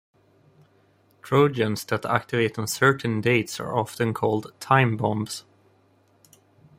[1.21, 5.45] Trojans that activate on certain dates are often called "time bombs".